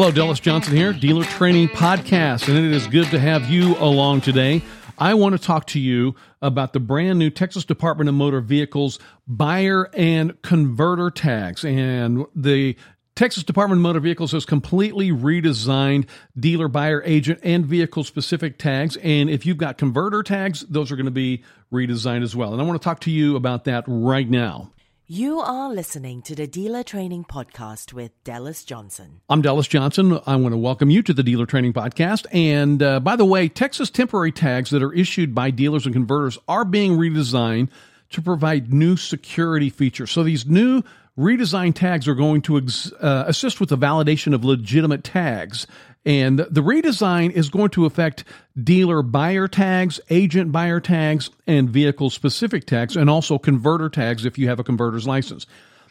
Hello, 0.00 0.12
Dallas 0.12 0.38
Johnson 0.38 0.76
here, 0.76 0.92
Dealer 0.92 1.24
Training 1.24 1.70
Podcast, 1.70 2.46
and 2.46 2.56
it 2.56 2.72
is 2.72 2.86
good 2.86 3.06
to 3.10 3.18
have 3.18 3.50
you 3.50 3.76
along 3.78 4.20
today. 4.20 4.62
I 4.96 5.14
want 5.14 5.32
to 5.32 5.44
talk 5.44 5.66
to 5.66 5.80
you 5.80 6.14
about 6.40 6.72
the 6.72 6.78
brand 6.78 7.18
new 7.18 7.30
Texas 7.30 7.64
Department 7.64 8.08
of 8.08 8.14
Motor 8.14 8.40
Vehicles 8.40 9.00
buyer 9.26 9.90
and 9.92 10.40
converter 10.42 11.10
tags. 11.10 11.64
And 11.64 12.26
the 12.36 12.76
Texas 13.16 13.42
Department 13.42 13.80
of 13.80 13.82
Motor 13.82 13.98
Vehicles 13.98 14.30
has 14.30 14.44
completely 14.44 15.10
redesigned 15.10 16.06
dealer, 16.38 16.68
buyer, 16.68 17.02
agent, 17.04 17.40
and 17.42 17.66
vehicle 17.66 18.04
specific 18.04 18.56
tags. 18.56 18.96
And 18.98 19.28
if 19.28 19.46
you've 19.46 19.58
got 19.58 19.78
converter 19.78 20.22
tags, 20.22 20.60
those 20.60 20.92
are 20.92 20.96
going 20.96 21.06
to 21.06 21.10
be 21.10 21.42
redesigned 21.72 22.22
as 22.22 22.36
well. 22.36 22.52
And 22.52 22.62
I 22.62 22.64
want 22.64 22.80
to 22.80 22.84
talk 22.84 23.00
to 23.00 23.10
you 23.10 23.34
about 23.34 23.64
that 23.64 23.82
right 23.88 24.30
now. 24.30 24.70
You 25.10 25.40
are 25.40 25.72
listening 25.72 26.20
to 26.24 26.34
the 26.34 26.46
Dealer 26.46 26.82
Training 26.82 27.24
Podcast 27.24 27.94
with 27.94 28.12
Dallas 28.24 28.62
Johnson. 28.62 29.22
I'm 29.30 29.40
Dallas 29.40 29.66
Johnson. 29.66 30.20
I 30.26 30.36
want 30.36 30.52
to 30.52 30.58
welcome 30.58 30.90
you 30.90 31.00
to 31.00 31.14
the 31.14 31.22
Dealer 31.22 31.46
Training 31.46 31.72
Podcast. 31.72 32.26
And 32.30 32.82
uh, 32.82 33.00
by 33.00 33.16
the 33.16 33.24
way, 33.24 33.48
Texas 33.48 33.88
temporary 33.88 34.32
tags 34.32 34.68
that 34.68 34.82
are 34.82 34.92
issued 34.92 35.34
by 35.34 35.50
dealers 35.50 35.86
and 35.86 35.94
converters 35.94 36.36
are 36.46 36.66
being 36.66 36.98
redesigned 36.98 37.70
to 38.10 38.20
provide 38.20 38.70
new 38.70 38.98
security 38.98 39.70
features. 39.70 40.10
So 40.10 40.22
these 40.22 40.44
new 40.44 40.82
redesigned 41.18 41.76
tags 41.76 42.06
are 42.06 42.14
going 42.14 42.42
to 42.42 42.58
ex- 42.58 42.92
uh, 43.00 43.24
assist 43.26 43.60
with 43.60 43.70
the 43.70 43.78
validation 43.78 44.34
of 44.34 44.44
legitimate 44.44 45.04
tags. 45.04 45.66
And 46.04 46.38
the 46.38 46.62
redesign 46.62 47.32
is 47.32 47.50
going 47.50 47.70
to 47.70 47.84
affect 47.84 48.24
dealer 48.62 49.02
buyer 49.02 49.48
tags, 49.48 50.00
agent 50.10 50.52
buyer 50.52 50.80
tags, 50.80 51.30
and 51.46 51.68
vehicle 51.68 52.10
specific 52.10 52.66
tags, 52.66 52.96
and 52.96 53.10
also 53.10 53.38
converter 53.38 53.88
tags 53.88 54.24
if 54.24 54.38
you 54.38 54.48
have 54.48 54.58
a 54.58 54.64
converter's 54.64 55.06
license. 55.06 55.46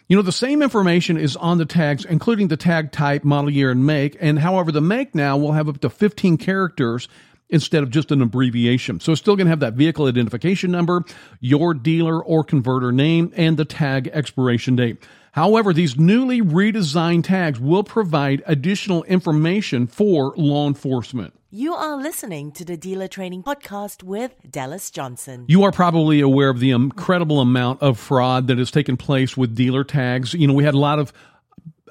You 0.08 0.16
know, 0.16 0.22
the 0.24 0.32
same 0.32 0.62
information 0.62 1.18
is 1.18 1.36
on 1.36 1.58
the 1.58 1.66
tags, 1.66 2.06
including 2.06 2.48
the 2.48 2.56
tag 2.56 2.94
type, 2.94 3.26
model 3.26 3.50
year, 3.50 3.70
and 3.72 3.86
make. 3.86 4.16
And 4.22 4.40
however, 4.40 4.72
the 4.72 4.82
make 4.82 5.14
now 5.14 5.38
will 5.38 5.52
have 5.52 5.68
up 5.68 5.82
to 5.82 5.90
15 5.90 6.38
characters 6.38 7.10
instead 7.50 7.84
of 7.84 7.90
just 7.90 8.12
an 8.12 8.22
abbreviation. 8.22 9.00
So 9.00 9.12
it's 9.12 9.22
still 9.22 9.36
going 9.36 9.48
to 9.48 9.52
have 9.52 9.60
that 9.62 9.74
vehicle 9.74 10.06
identification 10.06 10.72
number, 10.72 11.04
your 11.40 11.74
dealer 11.74 12.24
or 12.24 12.44
converter 12.44 12.92
name, 12.92 13.34
and 13.36 13.58
the 13.58 13.66
tag 13.66 14.10
expiration 14.14 14.76
date. 14.76 15.04
However, 15.38 15.72
these 15.72 16.00
newly 16.00 16.42
redesigned 16.42 17.26
tags 17.26 17.60
will 17.60 17.84
provide 17.84 18.42
additional 18.48 19.04
information 19.04 19.86
for 19.86 20.34
law 20.36 20.68
enforcement. 20.68 21.36
You 21.52 21.76
are 21.76 21.96
listening 21.96 22.52
to 22.54 22.66
the 22.66 22.76
Dealer 22.76 23.08
Training 23.08 23.44
Podcast 23.44 24.02
with 24.02 24.34
Dallas 24.50 24.90
Johnson. 24.90 25.46
You 25.48 25.62
are 25.62 25.72
probably 25.72 26.22
aware 26.22 26.50
of 26.50 26.60
the 26.60 26.72
incredible 26.72 27.40
amount 27.40 27.84
of 27.84 28.00
fraud 28.00 28.48
that 28.48 28.58
has 28.58 28.72
taken 28.72 28.98
place 28.98 29.38
with 29.38 29.54
dealer 29.54 29.84
tags. 29.84 30.34
You 30.34 30.48
know, 30.48 30.56
we 30.56 30.64
had 30.64 30.74
a 30.74 30.80
lot 30.80 30.98
of 30.98 31.14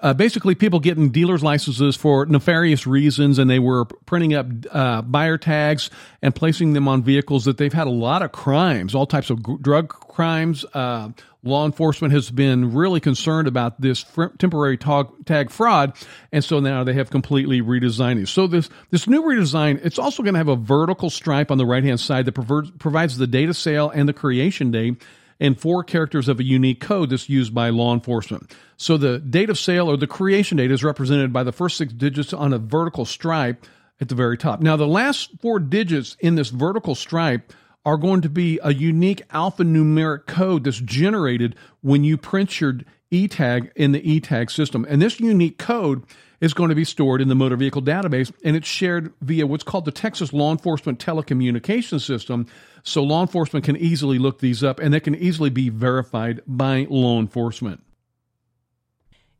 uh, 0.03 0.15
basically 0.15 0.55
people 0.55 0.81
getting 0.81 1.11
dealers 1.11 1.43
licenses 1.43 1.97
for 1.97 2.27
nefarious 2.27 2.87
reasons 2.87 3.39
and 3.39 3.49
they 3.49 3.59
were 3.59 3.85
printing 3.85 4.35
up 4.35 4.47
uh, 4.71 5.03
buyer 5.03 5.39
tags 5.39 5.91
and 6.23 6.35
placing 6.35 6.73
them 6.73 6.89
on 6.89 7.03
vehicles 7.03 7.45
that 7.45 7.59
they've 7.59 7.73
had 7.73 7.87
a 7.87 7.91
lot 7.91 8.23
of 8.23 8.33
crimes 8.33 8.95
all 8.95 9.07
types 9.07 9.31
of 9.31 9.45
g- 9.45 9.57
drug 9.61 9.89
crimes. 9.89 10.65
Uh, 10.73 11.11
law 11.43 11.65
enforcement 11.65 12.13
has 12.13 12.31
been 12.31 12.75
really 12.75 12.99
concerned 13.01 13.47
about 13.47 13.81
this 13.81 14.03
fr- 14.03 14.27
temporary 14.39 14.77
tag, 14.77 15.07
tag 15.25 15.51
fraud 15.51 15.93
and 16.33 16.43
so 16.43 16.61
now 16.61 16.83
they 16.83 16.93
have 16.93 17.11
completely 17.11 17.63
redesigned 17.63 18.23
it. 18.23 18.29
So 18.29 18.47
this 18.47 18.69
this 18.91 19.07
new 19.07 19.23
redesign 19.23 19.81
it's 19.85 19.99
also 19.99 20.23
going 20.23 20.35
to 20.35 20.39
have 20.39 20.49
a 20.49 20.57
vertical 20.57 21.11
stripe 21.11 21.51
on 21.51 21.59
the 21.59 21.67
right 21.67 21.85
hand 21.85 22.01
side 22.01 22.25
that 22.27 22.33
provides 22.33 23.17
the 23.17 23.27
date 23.27 23.49
of 23.49 23.57
sale 23.57 23.91
and 23.91 24.09
the 24.09 24.13
creation 24.13 24.71
date 24.71 25.03
and 25.41 25.61
four 25.61 25.85
characters 25.85 26.29
of 26.29 26.41
a 26.41 26.45
unique 26.45 26.81
code 26.81 27.11
that's 27.11 27.29
used 27.29 27.55
by 27.55 27.71
law 27.71 27.93
enforcement. 27.93 28.55
So 28.77 28.97
the 28.97 29.19
date 29.19 29.51
of 29.51 29.59
sale 29.59 29.91
or 29.91 29.97
the 29.97 30.07
creation 30.07 30.57
date 30.57 30.71
is 30.71 30.85
represented 30.85 31.33
by 31.33 31.43
the 31.45 31.53
first 31.53 31.77
six 31.77 31.93
digits 31.93 32.33
on 32.33 32.53
a 32.53 32.59
vertical 32.59 33.05
stripe 33.05 33.67
at 34.01 34.09
the 34.09 34.15
very 34.15 34.37
top. 34.37 34.61
Now, 34.61 34.77
the 34.77 34.87
last 34.87 35.31
four 35.41 35.59
digits 35.59 36.17
in 36.21 36.35
this 36.35 36.51
vertical 36.51 36.95
stripe 36.95 37.53
are 37.85 37.97
going 37.97 38.21
to 38.23 38.29
be 38.29 38.59
a 38.63 38.75
unique 38.75 39.27
alphanumeric 39.29 40.27
code 40.27 40.65
that's 40.65 40.81
generated 40.81 41.55
when 41.83 42.05
you 42.05 42.17
print 42.17 42.61
your 42.61 42.81
e-tag 43.11 43.71
in 43.77 43.93
the 43.93 44.11
e-tag 44.11 44.51
system. 44.51 44.85
And 44.89 45.01
this 45.01 45.21
unique 45.21 45.59
code 45.59 46.03
is 46.41 46.55
going 46.55 46.69
to 46.69 46.75
be 46.75 46.85
stored 46.85 47.21
in 47.21 47.29
the 47.29 47.35
motor 47.35 47.57
vehicle 47.57 47.83
database 47.83 48.33
and 48.45 48.57
it's 48.57 48.69
shared 48.69 49.13
via 49.21 49.47
what's 49.47 49.65
called 49.65 49.85
the 49.85 49.93
Texas 49.93 50.33
Law 50.33 50.53
Enforcement 50.53 50.99
Telecommunication 50.99 52.01
System. 52.01 52.47
So 52.83 53.03
law 53.03 53.23
enforcement 53.23 53.65
can 53.65 53.77
easily 53.77 54.19
look 54.19 54.41
these 54.41 54.63
up 54.63 54.79
and 54.79 54.93
they 54.93 55.01
can 55.01 55.15
easily 55.15 55.51
be 55.51 55.69
verified 55.69 56.43
by 56.47 56.87
law 56.89 57.19
enforcement. 57.19 57.83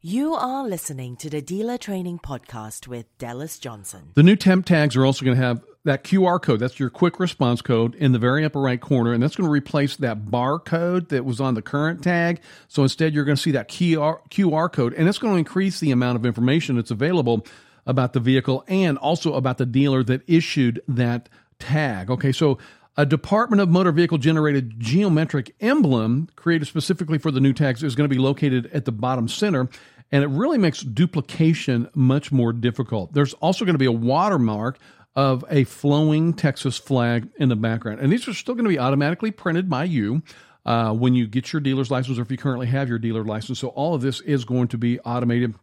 You 0.09 0.35
are 0.35 0.65
listening 0.65 1.17
to 1.17 1.29
the 1.29 1.43
Dealer 1.43 1.79
Training 1.79 2.21
Podcast 2.21 2.87
with 2.87 3.07
Dallas 3.19 3.59
Johnson. 3.59 4.13
The 4.15 4.23
new 4.23 4.37
temp 4.37 4.65
tags 4.65 4.95
are 4.95 5.05
also 5.05 5.25
going 5.25 5.37
to 5.37 5.43
have 5.43 5.65
that 5.83 6.05
QR 6.05 6.41
code. 6.41 6.61
That's 6.61 6.79
your 6.79 6.91
quick 6.91 7.19
response 7.19 7.61
code 7.61 7.97
in 7.97 8.13
the 8.13 8.21
very 8.21 8.45
upper 8.45 8.61
right 8.61 8.81
corner, 8.81 9.13
and 9.13 9.21
that's 9.21 9.35
going 9.35 9.49
to 9.49 9.53
replace 9.53 9.97
that 9.97 10.27
barcode 10.27 11.09
that 11.09 11.25
was 11.25 11.41
on 11.41 11.55
the 11.55 11.61
current 11.61 12.05
tag. 12.05 12.41
So 12.69 12.85
instead, 12.85 13.15
you're 13.15 13.25
going 13.25 13.35
to 13.35 13.43
see 13.43 13.51
that 13.51 13.69
QR, 13.69 14.21
QR 14.31 14.73
code, 14.73 14.95
and 14.95 15.09
it's 15.09 15.19
going 15.19 15.35
to 15.35 15.39
increase 15.39 15.81
the 15.81 15.91
amount 15.91 16.15
of 16.15 16.25
information 16.25 16.77
that's 16.77 16.93
available 16.93 17.45
about 17.85 18.13
the 18.13 18.21
vehicle 18.21 18.63
and 18.69 18.99
also 18.99 19.35
about 19.35 19.59
the 19.59 19.67
dealer 19.67 20.05
that 20.05 20.23
issued 20.29 20.81
that 20.87 21.29
tag. 21.59 22.13
Okay, 22.13 22.31
so 22.31 22.59
a 22.99 23.05
Department 23.05 23.61
of 23.61 23.69
Motor 23.69 23.93
Vehicle 23.93 24.17
generated 24.17 24.81
geometric 24.81 25.55
emblem 25.61 26.29
created 26.35 26.67
specifically 26.67 27.19
for 27.19 27.31
the 27.31 27.41
new 27.41 27.53
tags 27.53 27.83
is 27.83 27.95
going 27.95 28.09
to 28.09 28.15
be 28.15 28.21
located 28.21 28.71
at 28.73 28.87
the 28.87 28.93
bottom 28.93 29.29
center 29.29 29.69
and 30.13 30.23
it 30.23 30.29
really 30.29 30.59
makes 30.59 30.81
duplication 30.81 31.89
much 31.95 32.31
more 32.31 32.53
difficult. 32.53 33.13
There's 33.13 33.35
also 33.35 33.65
going 33.65 33.75
to 33.75 33.79
be 33.79 33.87
a 33.87 33.93
watermark 33.93 34.79
of 35.15 35.45
a 35.51 35.65
flowing 35.65 36.35
Texas 36.35 36.77
flag 36.77 37.29
in 37.39 37.49
the 37.49 37.57
background. 37.57 38.01
And 38.01 38.13
these 38.13 38.29
are 38.29 38.35
still 38.35 38.55
going 38.55 38.67
to 38.67 38.71
be 38.71 38.79
automatically 38.79 39.31
printed 39.31 39.69
by 39.69 39.85
you 39.85 40.23
uh, 40.67 40.93
when 40.93 41.15
you 41.15 41.27
get 41.27 41.53
your 41.53 41.61
dealer's 41.61 41.91
license 41.91 42.19
or 42.19 42.23
if 42.23 42.31
you 42.31 42.37
currently 42.37 42.67
have 42.67 42.89
your 42.89 42.99
dealer 42.99 43.25
license. 43.25 43.59
So 43.59 43.69
all 43.69 43.95
of 43.95 44.03
this 44.03 44.21
is 44.21 44.45
going 44.45 44.69
to 44.69 44.79
be 44.79 45.01
automated. 45.01 45.55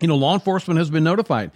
You 0.00 0.08
know, 0.08 0.16
law 0.16 0.34
enforcement 0.34 0.78
has 0.78 0.90
been 0.90 1.02
notified 1.02 1.50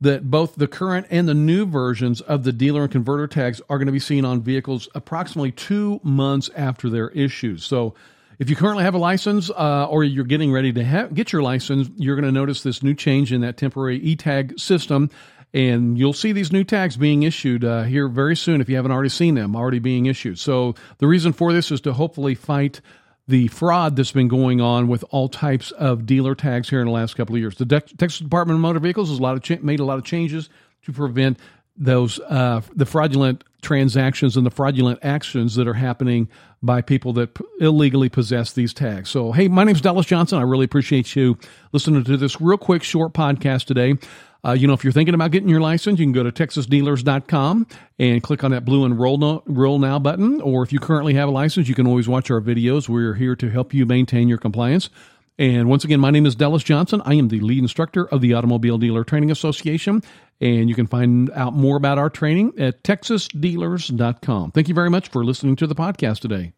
that 0.00 0.30
both 0.30 0.54
the 0.54 0.68
current 0.68 1.06
and 1.10 1.28
the 1.28 1.34
new 1.34 1.66
versions 1.66 2.20
of 2.20 2.44
the 2.44 2.52
dealer 2.52 2.82
and 2.82 2.92
converter 2.92 3.26
tags 3.26 3.60
are 3.68 3.76
going 3.76 3.86
to 3.86 3.92
be 3.92 3.98
seen 3.98 4.24
on 4.24 4.40
vehicles 4.40 4.88
approximately 4.94 5.50
two 5.50 6.00
months 6.02 6.48
after 6.56 6.88
their 6.88 7.10
issues. 7.10 7.64
So 7.64 7.94
if 8.40 8.48
you 8.48 8.56
currently 8.56 8.84
have 8.84 8.94
a 8.94 8.98
license 8.98 9.50
uh, 9.50 9.86
or 9.88 10.02
you're 10.02 10.24
getting 10.24 10.50
ready 10.50 10.72
to 10.72 10.84
ha- 10.84 11.06
get 11.06 11.30
your 11.32 11.42
license, 11.42 11.90
you're 11.96 12.16
going 12.16 12.24
to 12.24 12.32
notice 12.32 12.62
this 12.62 12.82
new 12.82 12.94
change 12.94 13.32
in 13.32 13.42
that 13.42 13.58
temporary 13.58 13.98
e 13.98 14.16
tag 14.16 14.58
system 14.58 15.10
and 15.52 15.98
you'll 15.98 16.12
see 16.12 16.32
these 16.32 16.50
new 16.50 16.64
tags 16.64 16.96
being 16.96 17.22
issued 17.22 17.64
uh, 17.64 17.82
here 17.82 18.08
very 18.08 18.36
soon 18.36 18.60
if 18.60 18.68
you 18.68 18.76
haven't 18.76 18.92
already 18.92 19.08
seen 19.10 19.34
them 19.34 19.54
already 19.54 19.78
being 19.78 20.06
issued. 20.06 20.38
So 20.38 20.74
the 20.98 21.06
reason 21.06 21.32
for 21.32 21.52
this 21.52 21.70
is 21.70 21.80
to 21.82 21.92
hopefully 21.92 22.34
fight 22.34 22.80
the 23.28 23.48
fraud 23.48 23.94
that's 23.94 24.12
been 24.12 24.28
going 24.28 24.60
on 24.60 24.88
with 24.88 25.04
all 25.10 25.28
types 25.28 25.70
of 25.72 26.06
dealer 26.06 26.34
tags 26.34 26.70
here 26.70 26.80
in 26.80 26.86
the 26.86 26.92
last 26.92 27.16
couple 27.16 27.34
of 27.34 27.40
years. 27.40 27.56
The 27.56 27.64
De- 27.66 27.80
Texas 27.80 28.20
Department 28.20 28.56
of 28.56 28.60
Motor 28.62 28.80
Vehicles 28.80 29.10
has 29.10 29.18
a 29.18 29.22
lot 29.22 29.36
of 29.36 29.42
cha- 29.42 29.58
made 29.60 29.80
a 29.80 29.84
lot 29.84 29.98
of 29.98 30.04
changes 30.04 30.48
to 30.84 30.92
prevent 30.92 31.38
those 31.80 32.20
uh, 32.20 32.60
the 32.76 32.86
fraudulent 32.86 33.42
transactions 33.62 34.36
and 34.36 34.46
the 34.46 34.50
fraudulent 34.50 35.00
actions 35.02 35.54
that 35.56 35.66
are 35.66 35.74
happening 35.74 36.28
by 36.62 36.82
people 36.82 37.12
that 37.14 37.34
p- 37.34 37.44
illegally 37.60 38.08
possess 38.08 38.52
these 38.52 38.72
tags. 38.72 39.10
So, 39.10 39.32
hey, 39.32 39.48
my 39.48 39.64
name 39.64 39.74
is 39.74 39.80
Dallas 39.80 40.06
Johnson. 40.06 40.38
I 40.38 40.42
really 40.42 40.66
appreciate 40.66 41.16
you 41.16 41.38
listening 41.72 42.04
to 42.04 42.16
this 42.16 42.40
real 42.40 42.58
quick 42.58 42.82
short 42.82 43.14
podcast 43.14 43.64
today. 43.64 43.94
Uh, 44.42 44.52
you 44.52 44.66
know, 44.66 44.72
if 44.72 44.84
you're 44.84 44.92
thinking 44.92 45.14
about 45.14 45.30
getting 45.30 45.48
your 45.48 45.60
license, 45.60 45.98
you 45.98 46.06
can 46.06 46.12
go 46.12 46.22
to 46.22 46.32
texasdealers.com 46.32 47.66
and 47.98 48.22
click 48.22 48.42
on 48.42 48.50
that 48.52 48.64
blue 48.64 48.86
enroll, 48.86 49.18
no, 49.18 49.42
enroll 49.46 49.78
now 49.78 49.98
button. 49.98 50.40
Or 50.40 50.62
if 50.62 50.72
you 50.72 50.78
currently 50.78 51.14
have 51.14 51.28
a 51.28 51.32
license, 51.32 51.68
you 51.68 51.74
can 51.74 51.86
always 51.86 52.08
watch 52.08 52.30
our 52.30 52.40
videos. 52.40 52.88
We're 52.88 53.14
here 53.14 53.36
to 53.36 53.50
help 53.50 53.74
you 53.74 53.84
maintain 53.84 54.28
your 54.28 54.38
compliance. 54.38 54.88
And 55.40 55.70
once 55.70 55.84
again, 55.84 56.00
my 56.00 56.10
name 56.10 56.26
is 56.26 56.34
Dallas 56.34 56.62
Johnson. 56.62 57.00
I 57.06 57.14
am 57.14 57.28
the 57.28 57.40
lead 57.40 57.60
instructor 57.60 58.06
of 58.06 58.20
the 58.20 58.34
Automobile 58.34 58.76
Dealer 58.76 59.04
Training 59.04 59.30
Association. 59.30 60.02
And 60.38 60.68
you 60.68 60.74
can 60.74 60.86
find 60.86 61.30
out 61.30 61.54
more 61.54 61.78
about 61.78 61.96
our 61.96 62.10
training 62.10 62.52
at 62.58 62.84
texasdealers.com. 62.84 64.50
Thank 64.50 64.68
you 64.68 64.74
very 64.74 64.90
much 64.90 65.08
for 65.08 65.24
listening 65.24 65.56
to 65.56 65.66
the 65.66 65.74
podcast 65.74 66.20
today. 66.20 66.52